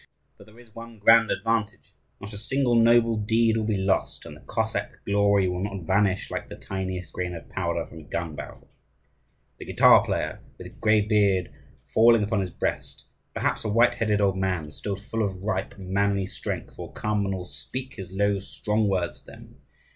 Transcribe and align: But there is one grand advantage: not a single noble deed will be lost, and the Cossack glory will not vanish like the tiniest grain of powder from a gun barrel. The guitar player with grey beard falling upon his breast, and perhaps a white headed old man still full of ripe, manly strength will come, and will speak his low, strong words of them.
But 0.35 0.47
there 0.47 0.57
is 0.59 0.73
one 0.73 0.97
grand 0.97 1.29
advantage: 1.29 1.93
not 2.19 2.33
a 2.33 2.37
single 2.39 2.73
noble 2.73 3.17
deed 3.17 3.55
will 3.55 3.65
be 3.65 3.77
lost, 3.77 4.25
and 4.25 4.35
the 4.35 4.41
Cossack 4.41 4.99
glory 5.05 5.47
will 5.47 5.61
not 5.63 5.83
vanish 5.85 6.31
like 6.31 6.49
the 6.49 6.55
tiniest 6.55 7.13
grain 7.13 7.35
of 7.35 7.47
powder 7.49 7.85
from 7.85 7.99
a 7.99 8.03
gun 8.03 8.33
barrel. 8.35 8.67
The 9.59 9.65
guitar 9.65 10.03
player 10.03 10.41
with 10.57 10.81
grey 10.81 11.01
beard 11.01 11.51
falling 11.85 12.23
upon 12.23 12.39
his 12.39 12.49
breast, 12.49 13.05
and 13.27 13.35
perhaps 13.35 13.63
a 13.63 13.69
white 13.69 13.93
headed 13.93 14.21
old 14.21 14.37
man 14.37 14.71
still 14.71 14.95
full 14.95 15.21
of 15.21 15.43
ripe, 15.43 15.77
manly 15.77 16.25
strength 16.25 16.79
will 16.79 16.89
come, 16.93 17.23
and 17.27 17.35
will 17.35 17.45
speak 17.45 17.93
his 17.97 18.11
low, 18.11 18.39
strong 18.39 18.87
words 18.89 19.19
of 19.19 19.25
them. 19.25 19.57